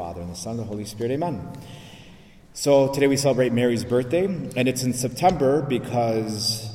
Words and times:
Father, 0.00 0.22
and 0.22 0.30
the 0.30 0.34
Son, 0.34 0.52
and 0.52 0.60
the 0.60 0.64
Holy 0.64 0.86
Spirit. 0.86 1.12
Amen. 1.12 1.46
So 2.54 2.88
today 2.88 3.06
we 3.06 3.18
celebrate 3.18 3.52
Mary's 3.52 3.84
birthday, 3.84 4.24
and 4.24 4.66
it's 4.66 4.82
in 4.82 4.94
September 4.94 5.60
because 5.60 6.74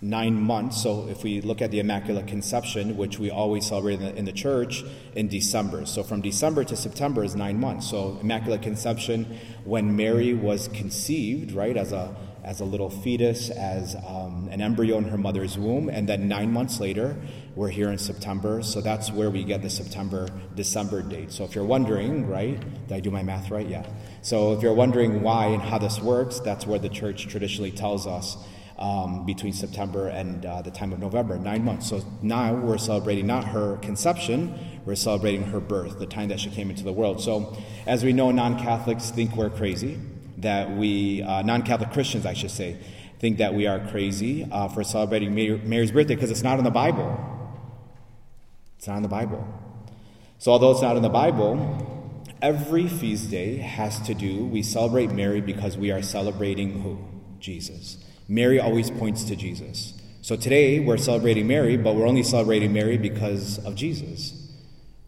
nine 0.00 0.40
months. 0.40 0.80
So 0.80 1.08
if 1.08 1.24
we 1.24 1.40
look 1.40 1.60
at 1.60 1.72
the 1.72 1.80
Immaculate 1.80 2.28
Conception, 2.28 2.96
which 2.96 3.18
we 3.18 3.30
always 3.30 3.66
celebrate 3.66 3.94
in 3.94 4.02
the, 4.02 4.14
in 4.14 4.24
the, 4.26 4.32
church 4.32 4.84
in 5.16 5.26
December. 5.26 5.86
So 5.86 6.04
from 6.04 6.20
December 6.20 6.62
to 6.62 6.76
September 6.76 7.24
is 7.24 7.34
nine 7.34 7.58
months. 7.58 7.90
So 7.90 8.16
Immaculate 8.22 8.62
Conception, 8.62 9.36
when 9.64 9.96
Mary 9.96 10.32
was 10.32 10.68
conceived, 10.68 11.50
right, 11.50 11.76
as 11.76 11.90
a 11.90 12.14
as 12.46 12.60
a 12.60 12.64
little 12.64 12.88
fetus, 12.88 13.50
as 13.50 13.96
um, 14.06 14.48
an 14.52 14.62
embryo 14.62 14.98
in 14.98 15.04
her 15.04 15.18
mother's 15.18 15.58
womb, 15.58 15.88
and 15.88 16.08
then 16.08 16.28
nine 16.28 16.52
months 16.52 16.78
later, 16.78 17.16
we're 17.56 17.68
here 17.68 17.90
in 17.90 17.98
September. 17.98 18.62
So 18.62 18.80
that's 18.80 19.10
where 19.10 19.30
we 19.30 19.42
get 19.42 19.62
the 19.62 19.68
September 19.68 20.28
December 20.54 21.02
date. 21.02 21.32
So 21.32 21.42
if 21.42 21.56
you're 21.56 21.64
wondering, 21.64 22.28
right, 22.28 22.58
did 22.86 22.94
I 22.96 23.00
do 23.00 23.10
my 23.10 23.24
math 23.24 23.50
right? 23.50 23.66
Yeah. 23.66 23.84
So 24.22 24.52
if 24.52 24.62
you're 24.62 24.74
wondering 24.74 25.22
why 25.22 25.46
and 25.46 25.60
how 25.60 25.78
this 25.78 26.00
works, 26.00 26.38
that's 26.38 26.66
where 26.66 26.78
the 26.78 26.88
church 26.88 27.26
traditionally 27.26 27.72
tells 27.72 28.06
us 28.06 28.36
um, 28.78 29.26
between 29.26 29.52
September 29.52 30.06
and 30.06 30.46
uh, 30.46 30.62
the 30.62 30.70
time 30.70 30.92
of 30.92 31.00
November, 31.00 31.38
nine 31.38 31.64
months. 31.64 31.88
So 31.88 32.04
now 32.22 32.54
we're 32.54 32.78
celebrating 32.78 33.26
not 33.26 33.44
her 33.44 33.76
conception, 33.78 34.56
we're 34.84 34.94
celebrating 34.94 35.42
her 35.44 35.58
birth, 35.58 35.98
the 35.98 36.06
time 36.06 36.28
that 36.28 36.38
she 36.38 36.50
came 36.50 36.70
into 36.70 36.84
the 36.84 36.92
world. 36.92 37.20
So, 37.20 37.56
as 37.86 38.04
we 38.04 38.12
know, 38.12 38.30
non 38.30 38.56
Catholics 38.56 39.10
think 39.10 39.34
we're 39.34 39.50
crazy, 39.50 39.98
that 40.46 40.70
we, 40.70 41.22
uh, 41.22 41.42
non 41.42 41.62
Catholic 41.62 41.90
Christians, 41.90 42.24
I 42.24 42.32
should 42.32 42.50
say, 42.50 42.78
think 43.18 43.38
that 43.38 43.54
we 43.54 43.66
are 43.66 43.80
crazy 43.90 44.46
uh, 44.50 44.68
for 44.68 44.84
celebrating 44.84 45.34
Mary's 45.34 45.90
birthday 45.90 46.14
because 46.14 46.30
it's 46.30 46.42
not 46.42 46.58
in 46.58 46.64
the 46.64 46.70
Bible. 46.70 47.18
It's 48.78 48.86
not 48.86 48.96
in 48.96 49.02
the 49.02 49.08
Bible. 49.08 49.46
So, 50.38 50.52
although 50.52 50.70
it's 50.70 50.82
not 50.82 50.96
in 50.96 51.02
the 51.02 51.08
Bible, 51.08 52.22
every 52.40 52.86
feast 52.86 53.30
day 53.30 53.56
has 53.56 54.00
to 54.02 54.14
do, 54.14 54.46
we 54.46 54.62
celebrate 54.62 55.10
Mary 55.10 55.40
because 55.40 55.76
we 55.76 55.90
are 55.90 56.02
celebrating 56.02 56.80
who? 56.82 56.98
Jesus. 57.40 57.98
Mary 58.28 58.60
always 58.60 58.90
points 58.90 59.24
to 59.24 59.36
Jesus. 59.36 59.94
So 60.22 60.36
today 60.36 60.80
we're 60.80 60.96
celebrating 60.96 61.46
Mary, 61.46 61.76
but 61.76 61.94
we're 61.94 62.06
only 62.06 62.24
celebrating 62.24 62.72
Mary 62.72 62.98
because 62.98 63.64
of 63.64 63.76
Jesus. 63.76 64.32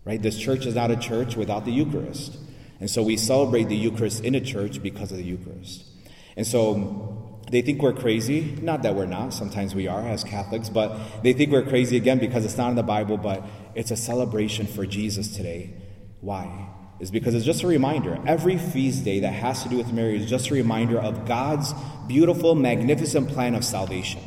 Right? 0.05 0.22
This 0.22 0.39
church 0.39 0.66
is 0.66 0.75
not 0.75 0.91
a 0.91 0.97
church 0.97 1.36
without 1.36 1.64
the 1.64 1.72
Eucharist. 1.72 2.36
And 2.81 2.89
so 2.89 3.03
we 3.03 3.17
celebrate 3.17 3.65
the 3.65 3.77
Eucharist 3.77 4.25
in 4.25 4.34
a 4.34 4.41
church 4.41 4.83
because 4.83 5.11
of 5.11 5.19
the 5.19 5.25
Eucharist. 5.25 5.84
And 6.37 6.47
so 6.47 7.41
they 7.51 7.62
think 7.62 7.83
we're 7.83 7.93
crazy. 7.93 8.57
Not 8.62 8.83
that 8.83 8.95
we're 8.95 9.07
not, 9.07 9.34
sometimes 9.34 9.75
we 9.75 9.89
are 9.89 10.07
as 10.07 10.23
Catholics, 10.23 10.69
but 10.69 11.23
they 11.23 11.33
think 11.33 11.51
we're 11.51 11.67
crazy 11.67 11.97
again 11.97 12.19
because 12.19 12.45
it's 12.45 12.56
not 12.56 12.71
in 12.71 12.77
the 12.77 12.83
Bible, 12.83 13.17
but 13.17 13.43
it's 13.75 13.91
a 13.91 13.97
celebration 13.97 14.67
for 14.67 14.87
Jesus 14.87 15.34
today. 15.34 15.75
Why? 16.21 16.69
is 17.01 17.11
because 17.11 17.34
it's 17.34 17.45
just 17.45 17.62
a 17.62 17.67
reminder. 17.67 18.19
Every 18.27 18.59
feast 18.59 19.05
day 19.05 19.21
that 19.21 19.33
has 19.33 19.62
to 19.62 19.69
do 19.69 19.77
with 19.77 19.93
Mary 19.93 20.17
is 20.17 20.29
just 20.29 20.51
a 20.51 20.55
reminder 20.55 20.99
of 20.99 21.27
God's 21.27 21.73
beautiful, 22.06 22.55
magnificent 22.55 23.29
plan 23.29 23.55
of 23.55 23.65
salvation. 23.65 24.21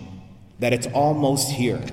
That 0.60 0.74
it's 0.74 0.88
almost 0.88 1.52
here. 1.52 1.84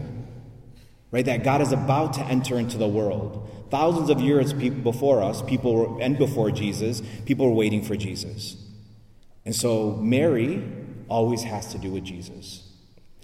Right? 1.11 1.25
That 1.25 1.42
God 1.42 1.61
is 1.62 1.73
about 1.73 2.14
to 2.14 2.20
enter 2.23 2.59
into 2.59 2.77
the 2.77 2.89
world. 2.89 3.48
Thousands 3.70 4.11
of 4.11 4.20
years 4.20 4.53
before 4.53 5.23
us, 5.23 5.42
people 5.42 5.75
were, 5.75 6.03
and 6.03 6.19
before 6.19 6.51
Jesus, 6.51 7.03
people 7.25 7.47
were 7.47 7.55
waiting 7.55 7.83
for 7.83 7.97
Jesus. 7.97 8.56
And 9.45 9.55
so 9.55 9.97
Mary 9.97 10.62
always 11.09 11.42
has 11.42 11.73
to 11.73 11.79
do 11.79 11.91
with 11.91 12.05
Jesus. 12.05 12.69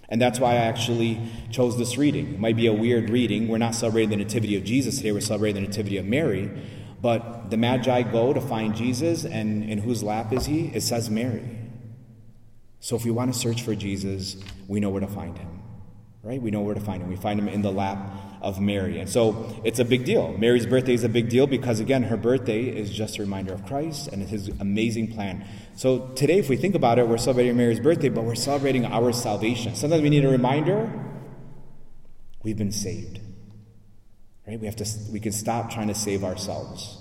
And 0.09 0.21
that's 0.21 0.39
why 0.39 0.53
I 0.53 0.55
actually 0.57 1.19
chose 1.51 1.77
this 1.77 1.97
reading. 1.97 2.35
It 2.35 2.39
might 2.39 2.55
be 2.55 2.67
a 2.67 2.73
weird 2.73 3.09
reading. 3.09 3.47
We're 3.47 3.57
not 3.57 3.75
celebrating 3.75 4.09
the 4.09 4.17
Nativity 4.17 4.55
of 4.55 4.63
Jesus 4.63 4.97
today, 4.97 5.11
we're 5.11 5.21
celebrating 5.21 5.61
the 5.61 5.67
Nativity 5.67 5.97
of 5.97 6.05
Mary. 6.05 6.51
But 7.01 7.49
the 7.49 7.57
Magi 7.57 8.03
go 8.03 8.33
to 8.33 8.41
find 8.41 8.75
Jesus, 8.75 9.25
and 9.25 9.63
in 9.63 9.79
whose 9.79 10.01
lap 10.03 10.33
is 10.33 10.45
he? 10.45 10.67
It 10.67 10.81
says 10.81 11.09
Mary. 11.09 11.43
So 12.79 12.95
if 12.95 13.05
we 13.05 13.11
want 13.11 13.33
to 13.33 13.39
search 13.39 13.61
for 13.61 13.75
Jesus, 13.75 14.37
we 14.67 14.79
know 14.79 14.89
where 14.89 15.01
to 15.01 15.07
find 15.07 15.37
him, 15.37 15.61
right? 16.25 16.41
We 16.41 16.49
know 16.49 16.61
where 16.61 16.73
to 16.73 16.81
find 16.81 17.03
him. 17.03 17.09
We 17.09 17.15
find 17.15 17.39
him 17.39 17.47
in 17.47 17.61
the 17.61 17.71
lap 17.71 17.99
of 18.41 18.59
Mary. 18.59 18.99
And 18.99 19.07
so 19.07 19.61
it's 19.63 19.77
a 19.77 19.85
big 19.85 20.05
deal. 20.05 20.35
Mary's 20.39 20.65
birthday 20.65 20.95
is 20.95 21.03
a 21.03 21.09
big 21.09 21.29
deal 21.29 21.45
because, 21.45 21.79
again, 21.79 22.01
her 22.03 22.17
birthday 22.17 22.63
is 22.63 22.89
just 22.89 23.19
a 23.19 23.21
reminder 23.21 23.53
of 23.53 23.63
Christ 23.67 24.07
and 24.07 24.23
his 24.23 24.49
amazing 24.59 25.13
plan. 25.13 25.45
So 25.75 26.07
today, 26.15 26.39
if 26.39 26.49
we 26.49 26.57
think 26.57 26.73
about 26.73 26.97
it, 26.97 27.07
we're 27.07 27.17
celebrating 27.17 27.55
Mary's 27.55 27.79
birthday, 27.79 28.09
but 28.09 28.23
we're 28.23 28.33
celebrating 28.33 28.85
our 28.85 29.13
salvation. 29.13 29.75
Sometimes 29.75 30.01
we 30.01 30.09
need 30.09 30.25
a 30.25 30.29
reminder 30.29 30.91
we've 32.43 32.57
been 32.57 32.71
saved. 32.71 33.19
Right? 34.47 34.59
We 34.59 34.65
have 34.65 34.75
to 34.77 34.85
we 35.11 35.19
can 35.19 35.31
stop 35.31 35.69
trying 35.69 35.89
to 35.89 35.95
save 35.95 36.23
ourselves. 36.23 36.97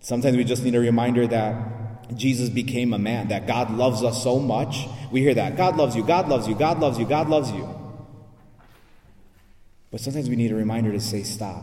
Sometimes 0.00 0.36
we 0.36 0.44
just 0.44 0.64
need 0.64 0.74
a 0.74 0.80
reminder 0.80 1.26
that 1.26 2.16
Jesus 2.16 2.48
became 2.48 2.92
a 2.94 2.98
man, 2.98 3.28
that 3.28 3.46
God 3.46 3.70
loves 3.70 4.02
us 4.02 4.22
so 4.22 4.38
much. 4.38 4.86
We 5.10 5.20
hear 5.20 5.34
that. 5.34 5.56
God 5.56 5.76
loves 5.76 5.96
you, 5.96 6.04
God 6.04 6.28
loves 6.28 6.46
you, 6.48 6.54
God 6.54 6.78
loves 6.78 6.98
you, 6.98 7.06
God 7.06 7.28
loves 7.28 7.50
you. 7.50 7.83
But 9.94 10.00
sometimes 10.00 10.28
we 10.28 10.34
need 10.34 10.50
a 10.50 10.56
reminder 10.56 10.90
to 10.90 10.98
say 10.98 11.22
stop. 11.22 11.62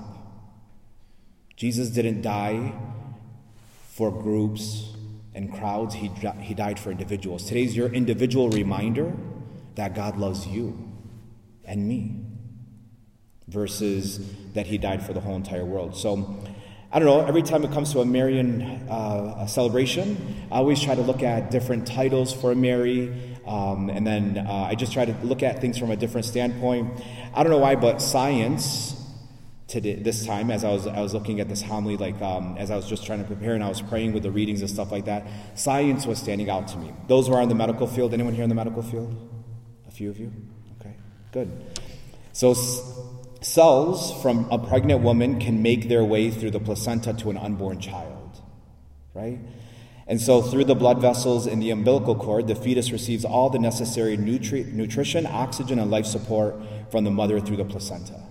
Jesus 1.57 1.89
didn't 1.89 2.21
die 2.21 2.71
for 3.89 4.09
groups 4.09 4.93
and 5.35 5.51
crowds, 5.51 5.95
he, 5.95 6.09
he 6.39 6.53
died 6.53 6.79
for 6.79 6.91
individuals. 6.91 7.43
Today's 7.43 7.75
your 7.75 7.89
individual 7.89 8.49
reminder 8.49 9.11
that 9.75 9.95
God 9.95 10.15
loves 10.15 10.47
you 10.47 10.93
and 11.65 11.85
me 11.89 12.21
versus 13.49 14.25
that 14.53 14.67
he 14.67 14.77
died 14.77 15.05
for 15.05 15.11
the 15.11 15.19
whole 15.19 15.35
entire 15.35 15.65
world. 15.65 15.97
So, 15.97 16.41
I 16.93 16.99
don't 16.99 17.05
know, 17.05 17.25
every 17.25 17.41
time 17.41 17.63
it 17.63 17.71
comes 17.71 17.93
to 17.93 18.01
a 18.01 18.05
Marian 18.05 18.61
uh, 18.89 19.35
a 19.39 19.47
celebration, 19.47 20.45
I 20.51 20.57
always 20.57 20.81
try 20.81 20.93
to 20.93 21.01
look 21.01 21.23
at 21.23 21.49
different 21.49 21.87
titles 21.87 22.33
for 22.33 22.53
Mary, 22.53 23.13
um, 23.47 23.89
and 23.89 24.05
then 24.05 24.37
uh, 24.37 24.67
I 24.69 24.75
just 24.75 24.91
try 24.91 25.05
to 25.05 25.15
look 25.23 25.41
at 25.41 25.61
things 25.61 25.77
from 25.77 25.89
a 25.91 25.95
different 25.95 26.25
standpoint. 26.25 27.01
I 27.33 27.43
don't 27.43 27.51
know 27.51 27.59
why, 27.59 27.75
but 27.75 28.01
science 28.01 29.01
today, 29.69 29.95
this 29.95 30.25
time, 30.25 30.51
as 30.51 30.65
I 30.65 30.69
was, 30.69 30.85
I 30.85 30.99
was 30.99 31.13
looking 31.13 31.39
at 31.39 31.47
this 31.47 31.61
homily, 31.61 31.95
like 31.95 32.21
um, 32.21 32.57
as 32.57 32.69
I 32.69 32.75
was 32.75 32.87
just 32.87 33.05
trying 33.05 33.19
to 33.19 33.25
prepare 33.25 33.55
and 33.55 33.63
I 33.63 33.69
was 33.69 33.81
praying 33.81 34.11
with 34.11 34.23
the 34.23 34.31
readings 34.31 34.59
and 34.59 34.69
stuff 34.69 34.91
like 34.91 35.05
that, 35.05 35.25
science 35.55 36.05
was 36.05 36.19
standing 36.19 36.49
out 36.49 36.67
to 36.69 36.77
me. 36.77 36.91
Those 37.07 37.27
who 37.27 37.33
are 37.35 37.41
in 37.41 37.47
the 37.47 37.55
medical 37.55 37.87
field, 37.87 38.13
anyone 38.13 38.33
here 38.33 38.43
in 38.43 38.49
the 38.49 38.55
medical 38.55 38.81
field? 38.81 39.15
A 39.87 39.91
few 39.91 40.09
of 40.09 40.19
you? 40.19 40.29
Okay, 40.81 40.93
good. 41.31 41.49
So, 42.33 42.53
Cells 43.41 44.21
from 44.21 44.47
a 44.51 44.59
pregnant 44.59 45.01
woman 45.01 45.39
can 45.39 45.63
make 45.63 45.89
their 45.89 46.03
way 46.03 46.29
through 46.29 46.51
the 46.51 46.59
placenta 46.59 47.11
to 47.13 47.31
an 47.31 47.37
unborn 47.37 47.79
child, 47.79 48.39
right? 49.15 49.39
And 50.05 50.21
so, 50.21 50.43
through 50.43 50.65
the 50.65 50.75
blood 50.75 51.01
vessels 51.01 51.47
in 51.47 51.59
the 51.59 51.71
umbilical 51.71 52.15
cord, 52.15 52.47
the 52.47 52.53
fetus 52.53 52.91
receives 52.91 53.25
all 53.25 53.49
the 53.49 53.57
necessary 53.57 54.15
nutri- 54.15 54.71
nutrition, 54.71 55.25
oxygen, 55.25 55.79
and 55.79 55.89
life 55.89 56.05
support 56.05 56.55
from 56.91 57.03
the 57.03 57.09
mother 57.11 57.39
through 57.39 57.57
the 57.57 57.65
placenta. 57.65 58.21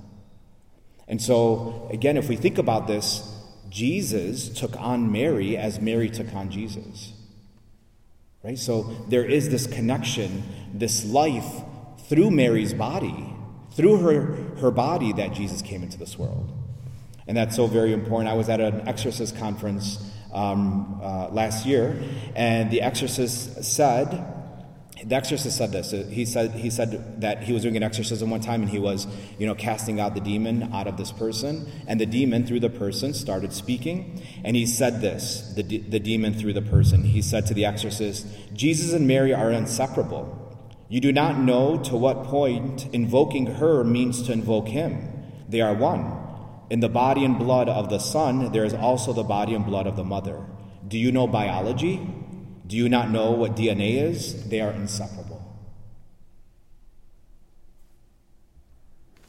And 1.09 1.21
so, 1.21 1.88
again, 1.91 2.16
if 2.16 2.28
we 2.28 2.37
think 2.37 2.59
about 2.59 2.87
this, 2.87 3.37
Jesus 3.69 4.48
took 4.48 4.81
on 4.81 5.10
Mary 5.10 5.56
as 5.56 5.81
Mary 5.81 6.09
took 6.09 6.32
on 6.34 6.50
Jesus. 6.50 7.15
Right? 8.44 8.59
So, 8.59 8.82
there 9.09 9.25
is 9.25 9.48
this 9.48 9.66
connection, 9.66 10.44
this 10.72 11.04
life 11.04 11.62
through 12.09 12.31
Mary's 12.31 12.75
body 12.75 13.34
through 13.81 13.97
her, 13.97 14.21
her 14.61 14.71
body 14.71 15.13
that 15.15 15.33
Jesus 15.33 15.63
came 15.63 15.83
into 15.83 15.99
this 15.99 16.19
world. 16.19 16.53
And 17.27 17.35
that's 17.35 17.57
so 17.57 17.67
very 17.67 17.95
important. 17.95 18.29
I 18.29 18.35
was 18.35 18.51
at 18.51 18.61
an 18.61 18.87
exorcist 18.87 19.39
conference 19.39 20.05
um, 20.35 21.01
uh, 21.03 21.29
last 21.31 21.65
year, 21.65 21.99
and 22.37 22.71
the 22.71 22.83
exorcist 22.83 23.65
said, 23.65 24.37
the 25.03 25.15
exorcist 25.15 25.57
said 25.57 25.73
this. 25.73 25.93
He 25.93 26.27
said, 26.27 26.51
he 26.51 26.69
said 26.69 27.23
that 27.23 27.43
he 27.43 27.55
was 27.55 27.63
doing 27.63 27.79
an 27.79 27.83
exorcism 27.83 28.29
one 28.29 28.43
time 28.43 28.61
and 28.61 28.71
he 28.71 28.79
was, 28.79 29.07
you 29.39 29.47
know, 29.47 29.55
casting 29.55 29.99
out 29.99 30.15
the 30.15 30.21
demon 30.21 30.75
out 30.75 30.87
of 30.87 30.99
this 30.99 31.11
person. 31.11 31.73
And 31.87 31.99
the 31.99 32.05
demon, 32.05 32.47
through 32.47 32.61
the 32.61 32.69
person, 32.69 33.15
started 33.15 33.55
speaking. 33.55 34.21
And 34.45 34.57
he 34.57 34.67
said 34.67 35.01
this, 35.01 35.55
the, 35.57 35.63
the 35.63 36.01
demon 36.01 36.34
through 36.34 36.53
the 36.53 36.60
person. 36.60 37.03
He 37.03 37.22
said 37.22 37.47
to 37.47 37.54
the 37.54 37.65
exorcist, 37.65 38.27
Jesus 38.53 38.93
and 38.93 39.09
Mary 39.09 39.33
are 39.33 39.51
inseparable. 39.51 40.40
You 40.91 41.01
do 41.01 41.13
not 41.13 41.39
know 41.39 41.78
to 41.84 41.97
what 41.97 42.25
point 42.25 42.92
invoking 42.92 43.47
her 43.47 43.84
means 43.84 44.22
to 44.25 44.33
invoke 44.33 44.66
him. 44.66 45.09
They 45.48 45.60
are 45.60 45.72
one. 45.72 46.19
In 46.69 46.81
the 46.81 46.89
body 46.89 47.25
and 47.25 47.39
blood 47.39 47.69
of 47.69 47.89
the 47.91 48.01
Son, 48.01 48.51
there 48.51 48.65
is 48.65 48.75
also 48.75 49.13
the 49.13 49.22
body 49.22 49.54
and 49.54 49.65
blood 49.65 49.87
of 49.87 49.95
the 49.95 50.03
mother. 50.03 50.45
Do 50.87 50.98
you 50.98 51.13
know 51.13 51.28
biology? 51.28 52.04
Do 52.66 52.77
you 52.77 52.89
not 52.89 53.09
know 53.09 53.31
what 53.31 53.54
DNA 53.54 54.03
is? 54.03 54.48
They 54.48 54.60
are 54.60 54.72
inseparable. 54.72 55.41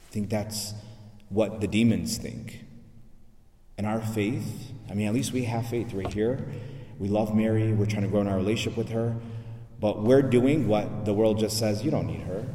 I 0.10 0.12
think 0.12 0.32
that's 0.32 0.74
what 1.30 1.62
the 1.62 1.68
demons 1.68 2.18
think. 2.18 2.66
And 3.78 3.86
our 3.86 4.02
faith, 4.02 4.72
I 4.90 4.96
mean, 4.96 5.08
at 5.08 5.14
least 5.14 5.32
we 5.32 5.44
have 5.44 5.68
faith 5.68 5.94
right 5.94 6.12
here. 6.12 6.44
We 6.98 7.08
love 7.08 7.36
Mary, 7.36 7.72
we're 7.72 7.86
trying 7.86 8.04
to 8.04 8.08
grow 8.08 8.22
in 8.22 8.28
our 8.28 8.38
relationship 8.38 8.76
with 8.76 8.90
her. 8.90 9.16
But 9.82 10.04
we're 10.04 10.22
doing 10.22 10.68
what 10.68 11.06
the 11.06 11.14
world 11.14 11.40
just 11.40 11.58
says, 11.58 11.84
you 11.84 11.90
don't 11.92 12.06
need 12.06 12.22
her. 12.22 12.46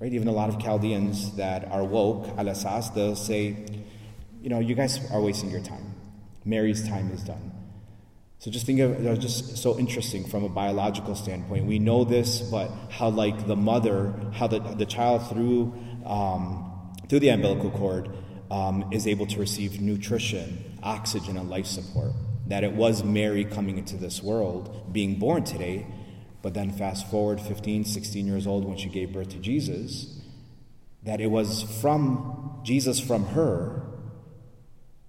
Right? 0.00 0.12
Even 0.12 0.28
a 0.28 0.32
lot 0.32 0.48
of 0.48 0.58
Chaldeans 0.58 1.36
that 1.36 1.70
are 1.70 1.84
woke, 1.84 2.26
alasas, 2.36 2.92
they'll 2.94 3.14
say, 3.14 3.56
you 4.42 4.48
know, 4.48 4.58
you 4.58 4.74
guys 4.74 4.98
are 5.12 5.20
wasting 5.20 5.50
your 5.50 5.62
time. 5.62 5.94
Mary's 6.44 6.86
time 6.88 7.10
is 7.12 7.22
done. 7.22 7.52
So 8.38 8.50
just 8.50 8.66
think 8.66 8.80
of 8.80 9.06
it 9.06 9.20
just 9.20 9.58
so 9.58 9.78
interesting 9.78 10.24
from 10.24 10.44
a 10.44 10.48
biological 10.48 11.14
standpoint. 11.14 11.64
We 11.64 11.78
know 11.78 12.04
this, 12.04 12.42
but 12.42 12.70
how 12.90 13.08
like 13.08 13.46
the 13.46 13.56
mother, 13.56 14.12
how 14.32 14.46
the, 14.46 14.58
the 14.58 14.84
child 14.84 15.28
through 15.28 15.72
um, 16.04 16.92
through 17.08 17.20
the 17.20 17.28
umbilical 17.28 17.70
cord 17.70 18.10
um, 18.50 18.90
is 18.92 19.06
able 19.06 19.26
to 19.26 19.40
receive 19.40 19.80
nutrition, 19.80 20.78
oxygen, 20.82 21.36
and 21.36 21.48
life 21.48 21.66
support. 21.66 22.12
That 22.48 22.64
it 22.64 22.72
was 22.72 23.02
Mary 23.02 23.44
coming 23.46 23.78
into 23.78 23.96
this 23.96 24.22
world, 24.22 24.92
being 24.92 25.18
born 25.18 25.44
today, 25.44 25.86
but 26.44 26.52
then 26.52 26.70
fast 26.70 27.10
forward 27.10 27.40
15, 27.40 27.86
16 27.86 28.26
years 28.26 28.46
old 28.46 28.66
when 28.66 28.76
she 28.76 28.90
gave 28.90 29.14
birth 29.14 29.30
to 29.30 29.38
Jesus, 29.38 30.20
that 31.02 31.18
it 31.18 31.28
was 31.28 31.62
from 31.80 32.60
Jesus, 32.62 33.00
from 33.00 33.24
her, 33.28 33.82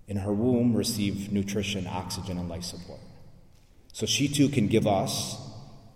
in 0.07 0.15
her 0.15 0.31
womb, 0.31 0.73
received 0.73 1.33
nutrition, 1.33 1.87
oxygen, 1.87 2.37
and 2.37 2.47
life 2.47 2.63
support. 2.63 3.01
So 3.91 4.05
she 4.05 4.29
too 4.29 4.47
can 4.47 4.67
give 4.67 4.87
us 4.87 5.35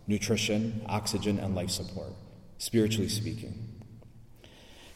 nutrition, 0.07 0.81
oxygen, 0.88 1.39
and 1.39 1.56
life 1.56 1.69
support, 1.69 2.12
spiritually 2.57 3.07
speaking. 3.07 3.81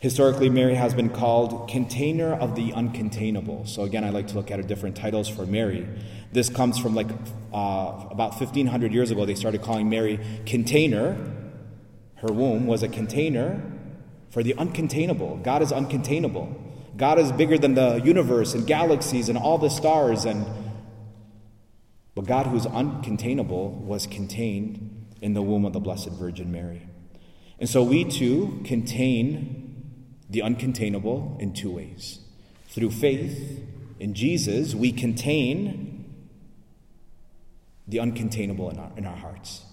Historically, 0.03 0.49
Mary 0.49 0.75
has 0.75 0.93
been 0.93 1.09
called 1.09 1.69
container 1.69 2.33
of 2.33 2.57
the 2.57 2.73
uncontainable. 2.73 3.65
So, 3.65 3.83
again, 3.83 4.03
I 4.03 4.09
like 4.09 4.27
to 4.27 4.35
look 4.35 4.51
at 4.51 4.67
different 4.67 4.97
titles 4.97 5.29
for 5.29 5.45
Mary. 5.45 5.87
This 6.33 6.49
comes 6.49 6.77
from 6.77 6.93
like 6.93 7.07
uh, 7.53 8.07
about 8.11 8.37
1500 8.37 8.91
years 8.91 9.11
ago, 9.11 9.25
they 9.25 9.33
started 9.33 9.61
calling 9.61 9.89
Mary 9.89 10.19
container. 10.45 11.15
Her 12.15 12.33
womb 12.33 12.67
was 12.67 12.83
a 12.83 12.89
container 12.89 13.63
for 14.29 14.43
the 14.43 14.55
uncontainable. 14.55 15.41
God 15.41 15.61
is 15.61 15.71
uncontainable. 15.71 16.53
God 16.97 17.17
is 17.17 17.31
bigger 17.31 17.57
than 17.57 17.75
the 17.75 18.01
universe 18.03 18.53
and 18.53 18.67
galaxies 18.67 19.29
and 19.29 19.37
all 19.37 19.57
the 19.57 19.69
stars 19.69 20.25
and 20.25 20.45
but 22.13 22.25
God, 22.25 22.47
who 22.47 22.57
is 22.57 22.65
uncontainable, 22.65 23.71
was 23.79 24.05
contained 24.05 25.15
in 25.21 25.33
the 25.33 25.41
womb 25.41 25.63
of 25.63 25.71
the 25.71 25.79
Blessed 25.79 26.09
Virgin 26.09 26.51
Mary. 26.51 26.89
And 27.57 27.69
so 27.69 27.81
we 27.83 28.03
too 28.03 28.61
contain 28.65 29.62
the 30.33 30.39
uncontainable 30.39 31.39
in 31.39 31.53
two 31.53 31.71
ways. 31.71 32.19
Through 32.67 32.89
faith 32.89 33.61
in 33.99 34.15
Jesus, 34.15 34.73
we 34.73 34.91
contain 34.91 36.05
the 37.87 37.99
uncontainable 37.99 38.71
in 38.71 38.79
our, 38.79 38.91
in 38.97 39.05
our 39.05 39.15
hearts. 39.15 39.63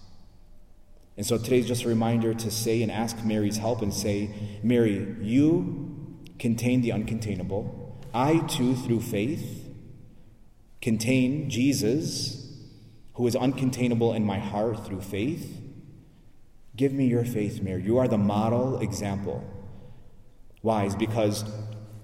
And 1.17 1.25
so 1.25 1.39
today's 1.39 1.67
just 1.67 1.85
a 1.85 1.89
reminder 1.89 2.35
to 2.35 2.51
say 2.51 2.83
and 2.83 2.93
ask 2.93 3.25
Mary's 3.25 3.57
help 3.57 3.81
and 3.81 3.93
say, 3.93 4.31
Mary, 4.63 5.17
you 5.23 6.19
contain 6.39 6.83
the 6.83 6.91
uncontainable. 6.91 7.95
I 8.13 8.41
too, 8.41 8.77
through 8.77 9.01
faith, 9.01 9.67
contain 10.83 11.49
Jesus, 11.49 12.55
who 13.15 13.27
is 13.27 13.35
uncontainable 13.35 14.15
in 14.15 14.27
my 14.27 14.39
heart 14.39 14.87
through 14.87 15.01
faith. 15.01 15.59
Give 16.77 16.93
me 16.93 17.07
your 17.07 17.25
faith, 17.25 17.63
Mary. 17.63 17.83
You 17.83 17.97
are 17.97 18.09
the 18.09 18.19
model 18.19 18.79
example. 18.81 19.43
Why? 20.63 20.85
Is 20.85 20.95
because 20.95 21.45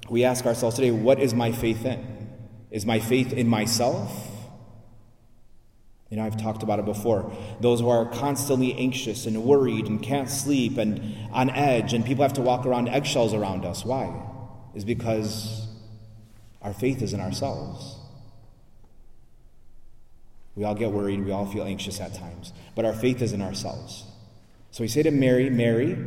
we 0.09 0.25
ask 0.25 0.47
ourselves 0.47 0.77
today, 0.77 0.91
what 0.91 1.21
is 1.21 1.35
my 1.35 1.53
faith 1.53 1.85
in? 1.85 2.31
Is 2.71 2.87
my 2.87 2.99
faith 2.99 3.33
in 3.33 3.49
myself? 3.49 4.13
You 6.11 6.17
know, 6.17 6.25
I've 6.25 6.41
talked 6.41 6.63
about 6.63 6.79
it 6.79 6.85
before. 6.85 7.33
Those 7.61 7.81
who 7.81 7.89
are 7.89 8.07
constantly 8.07 8.75
anxious 8.75 9.27
and 9.27 9.43
worried 9.43 9.87
and 9.87 10.01
can't 10.01 10.31
sleep 10.31 10.79
and 10.79 11.17
on 11.33 11.51
edge, 11.51 11.93
and 11.93 12.05
people 12.05 12.23
have 12.23 12.35
to 12.35 12.43
walk 12.43 12.65
around 12.65 12.89
eggshells 12.89 13.35
around 13.35 13.65
us. 13.65 13.85
Why? 13.85 14.15
Is 14.75 14.85
because 14.85 15.67
our 16.63 16.73
faith 16.73 17.03
is 17.03 17.13
in 17.13 17.21
ourselves. 17.21 17.97
We 20.55 20.65
all 20.65 20.75
get 20.75 20.91
worried, 20.91 21.25
we 21.25 21.33
all 21.33 21.47
feel 21.47 21.65
anxious 21.65 22.01
at 22.01 22.15
times, 22.15 22.53
but 22.75 22.85
our 22.85 22.95
faith 22.95 23.21
is 23.21 23.33
in 23.33 23.43
ourselves. 23.43 24.05
So 24.71 24.83
we 24.83 24.89
say 24.89 25.03
to 25.03 25.11
Mary, 25.11 25.51
Mary, 25.51 25.99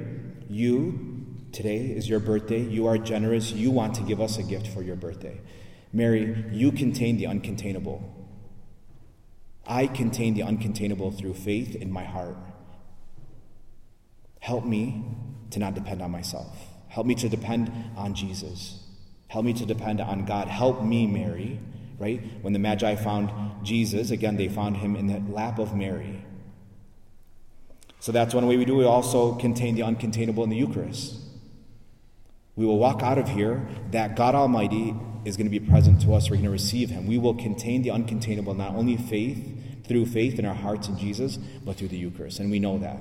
you, 0.49 1.08
today 1.51 1.77
is 1.77 2.09
your 2.09 2.19
birthday, 2.19 2.61
you 2.61 2.87
are 2.87 2.97
generous, 2.97 3.51
you 3.51 3.71
want 3.71 3.95
to 3.95 4.03
give 4.03 4.21
us 4.21 4.37
a 4.37 4.43
gift 4.43 4.67
for 4.67 4.81
your 4.81 4.95
birthday. 4.95 5.39
Mary, 5.91 6.45
you 6.51 6.71
contain 6.71 7.17
the 7.17 7.23
uncontainable. 7.23 8.03
I 9.65 9.87
contain 9.87 10.33
the 10.33 10.41
uncontainable 10.41 11.17
through 11.17 11.33
faith 11.33 11.75
in 11.75 11.91
my 11.91 12.03
heart. 12.03 12.37
Help 14.39 14.65
me 14.65 15.03
to 15.51 15.59
not 15.59 15.75
depend 15.75 16.01
on 16.01 16.11
myself. 16.11 16.57
Help 16.87 17.05
me 17.05 17.15
to 17.15 17.29
depend 17.29 17.71
on 17.95 18.15
Jesus. 18.15 18.83
Help 19.27 19.45
me 19.45 19.53
to 19.53 19.65
depend 19.65 20.01
on 20.01 20.25
God. 20.25 20.47
Help 20.47 20.83
me, 20.83 21.05
Mary, 21.05 21.59
right? 21.99 22.21
When 22.41 22.53
the 22.53 22.59
Magi 22.59 22.95
found 22.95 23.31
Jesus, 23.63 24.09
again, 24.09 24.37
they 24.37 24.47
found 24.47 24.77
him 24.77 24.95
in 24.95 25.07
the 25.07 25.19
lap 25.31 25.59
of 25.59 25.75
Mary. 25.75 26.25
So 27.99 28.11
that's 28.11 28.33
one 28.33 28.47
way 28.47 28.57
we 28.57 28.65
do. 28.65 28.75
We 28.75 28.85
also 28.85 29.35
contain 29.35 29.75
the 29.75 29.81
uncontainable 29.81 30.43
in 30.43 30.49
the 30.49 30.55
Eucharist. 30.55 31.28
We 32.59 32.65
will 32.65 32.77
walk 32.77 33.01
out 33.03 33.17
of 33.17 33.29
here 33.29 33.65
that 33.91 34.17
God 34.17 34.35
Almighty 34.35 34.94
is 35.23 35.38
going 35.38 35.50
to 35.50 35.59
be 35.59 35.65
present 35.65 36.01
to 36.01 36.13
us. 36.13 36.29
We're 36.29 36.35
going 36.35 36.44
to 36.44 36.51
receive 36.51 36.89
Him. 36.89 37.07
We 37.07 37.17
will 37.17 37.33
contain 37.33 37.83
the 37.83 37.89
uncontainable, 37.91 38.53
not 38.53 38.75
only 38.75 38.97
faith, 38.97 39.85
through 39.85 40.07
faith 40.07 40.38
in 40.38 40.45
our 40.45 40.53
hearts 40.53 40.89
in 40.89 40.97
Jesus, 40.97 41.38
but 41.38 41.77
through 41.77 41.88
the 41.88 41.97
Eucharist. 41.97 42.41
And 42.41 42.51
we 42.51 42.59
know 42.59 42.77
that. 42.79 42.97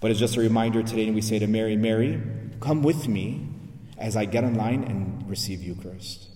But 0.00 0.10
it's 0.10 0.18
just 0.18 0.36
a 0.36 0.40
reminder 0.40 0.82
today, 0.82 1.06
and 1.06 1.14
we 1.14 1.20
say 1.20 1.38
to 1.38 1.46
Mary, 1.46 1.76
Mary, 1.76 2.20
come 2.58 2.82
with 2.82 3.06
me 3.06 3.46
as 3.96 4.16
I 4.16 4.24
get 4.24 4.42
in 4.42 4.56
line 4.56 4.82
and 4.82 5.30
receive 5.30 5.62
Eucharist. 5.62 6.26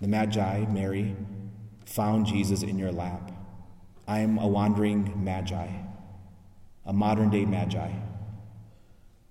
The 0.00 0.08
Magi, 0.08 0.64
Mary, 0.70 1.14
found 1.84 2.24
Jesus 2.24 2.62
in 2.62 2.78
your 2.78 2.92
lap. 2.92 3.30
I 4.08 4.20
am 4.20 4.38
a 4.38 4.48
wandering 4.48 5.22
Magi, 5.22 5.68
a 6.86 6.92
modern 6.94 7.28
day 7.28 7.44
Magi. 7.44 7.92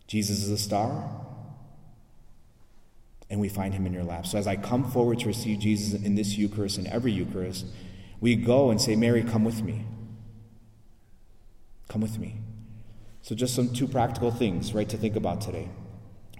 Jesus 0.06 0.44
is 0.44 0.51
a 0.51 0.57
star, 0.59 1.25
and 3.29 3.39
we 3.39 3.49
find 3.49 3.73
him 3.73 3.85
in 3.85 3.93
your 3.93 4.03
lap. 4.03 4.25
So 4.25 4.37
as 4.37 4.47
I 4.47 4.55
come 4.55 4.89
forward 4.89 5.19
to 5.19 5.27
receive 5.27 5.59
Jesus 5.59 6.01
in 6.01 6.15
this 6.15 6.37
Eucharist 6.37 6.77
and 6.77 6.87
every 6.87 7.11
Eucharist, 7.11 7.65
we 8.19 8.35
go 8.35 8.69
and 8.69 8.81
say, 8.81 8.95
Mary, 8.95 9.23
come 9.23 9.43
with 9.43 9.61
me. 9.61 9.85
Come 11.87 12.01
with 12.01 12.19
me. 12.19 12.35
So, 13.21 13.35
just 13.35 13.53
some 13.53 13.73
two 13.73 13.87
practical 13.87 14.31
things, 14.31 14.73
right, 14.73 14.87
to 14.89 14.97
think 14.97 15.15
about 15.15 15.41
today. 15.41 15.69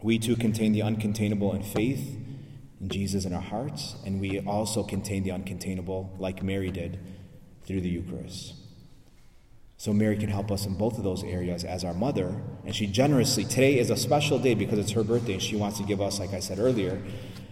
We 0.02 0.18
too 0.18 0.36
contain 0.36 0.72
the 0.72 0.80
uncontainable 0.80 1.54
in 1.54 1.62
faith 1.62 2.18
in 2.80 2.88
Jesus 2.88 3.26
in 3.26 3.34
our 3.34 3.42
hearts, 3.42 3.96
and 4.06 4.22
we 4.22 4.40
also 4.40 4.84
contain 4.84 5.24
the 5.24 5.32
uncontainable, 5.32 6.18
like 6.20 6.42
Mary 6.42 6.72
did, 6.72 7.00
through 7.66 7.82
the 7.82 7.90
Eucharist. 7.90 8.54
So 9.80 9.94
Mary 9.94 10.18
can 10.18 10.28
help 10.28 10.52
us 10.52 10.66
in 10.66 10.74
both 10.74 10.98
of 10.98 11.06
those 11.06 11.24
areas 11.24 11.64
as 11.64 11.86
our 11.86 11.94
mother, 11.94 12.36
and 12.66 12.76
she 12.76 12.86
generously, 12.86 13.46
today 13.46 13.80
is 13.80 13.90
a 13.90 13.96
special 13.96 14.38
day 14.38 14.54
because 14.54 14.78
it's 14.78 14.92
her 14.92 15.06
birthday, 15.06 15.34
and 15.34 15.42
she 15.42 15.56
wants 15.56 15.78
to 15.78 15.86
give 15.86 16.02
us, 16.02 16.20
like 16.20 16.34
I 16.34 16.42
said 16.42 16.60
earlier, 16.60 17.02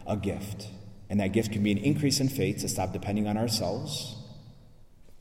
a 0.05 0.17
gift. 0.17 0.67
And 1.09 1.21
that 1.21 1.31
gift 1.31 1.53
can 1.53 1.63
be 1.63 1.71
an 1.71 1.77
increase 1.77 2.19
in 2.19 2.27
faith 2.27 2.57
to 2.59 2.67
stop 2.67 2.91
depending 2.91 3.29
on 3.29 3.37
ourselves. 3.37 4.17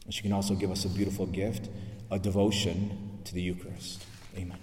And 0.04 0.12
she 0.12 0.22
can 0.22 0.32
also 0.32 0.56
give 0.56 0.72
us 0.72 0.84
a 0.84 0.88
beautiful 0.88 1.26
gift, 1.26 1.70
a 2.10 2.18
devotion 2.18 3.20
to 3.22 3.34
the 3.34 3.40
Eucharist. 3.40 4.04
Amen. 4.36 4.58